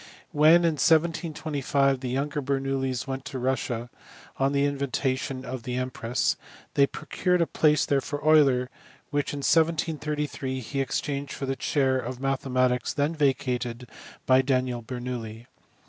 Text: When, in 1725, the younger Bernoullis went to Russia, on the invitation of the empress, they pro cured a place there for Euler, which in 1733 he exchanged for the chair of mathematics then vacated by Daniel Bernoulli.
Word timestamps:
When, 0.31 0.63
in 0.65 0.81
1725, 0.81 1.99
the 1.99 2.09
younger 2.09 2.41
Bernoullis 2.41 3.05
went 3.05 3.23
to 3.25 3.37
Russia, 3.37 3.91
on 4.37 4.51
the 4.51 4.65
invitation 4.65 5.45
of 5.45 5.61
the 5.61 5.75
empress, 5.75 6.37
they 6.73 6.87
pro 6.87 7.05
cured 7.05 7.39
a 7.39 7.45
place 7.45 7.85
there 7.85 8.01
for 8.01 8.19
Euler, 8.25 8.71
which 9.11 9.31
in 9.31 9.41
1733 9.45 10.59
he 10.59 10.81
exchanged 10.81 11.33
for 11.33 11.45
the 11.45 11.55
chair 11.55 11.99
of 11.99 12.19
mathematics 12.19 12.95
then 12.95 13.13
vacated 13.13 13.87
by 14.25 14.41
Daniel 14.41 14.81
Bernoulli. 14.81 15.45